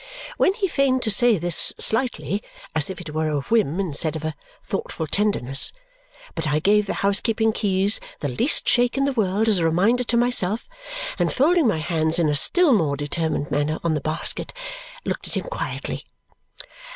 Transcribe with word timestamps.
when 0.37 0.51
he 0.55 0.67
feigned 0.67 1.03
to 1.03 1.11
say 1.11 1.37
this 1.37 1.73
slightly, 1.77 2.41
as 2.73 2.89
if 2.89 2.99
it 2.99 3.13
were 3.13 3.27
a 3.27 3.41
whim 3.41 3.79
instead 3.79 4.15
of 4.15 4.25
a 4.25 4.33
thoughtful 4.63 5.05
tenderness. 5.05 5.71
But 6.33 6.47
I 6.47 6.57
gave 6.57 6.87
the 6.87 6.95
housekeeping 7.05 7.53
keys 7.53 7.99
the 8.19 8.27
least 8.27 8.67
shake 8.67 8.97
in 8.97 9.05
the 9.05 9.13
world 9.13 9.47
as 9.47 9.59
a 9.59 9.63
reminder 9.63 10.03
to 10.05 10.17
myself, 10.17 10.67
and 11.19 11.31
folding 11.31 11.67
my 11.67 11.77
hands 11.77 12.17
in 12.17 12.29
a 12.29 12.35
still 12.35 12.73
more 12.73 12.97
determined 12.97 13.51
manner 13.51 13.77
on 13.83 13.93
the 13.93 14.01
basket, 14.01 14.53
looked 15.05 15.27
at 15.27 15.37
him 15.37 15.43
quietly. 15.43 16.05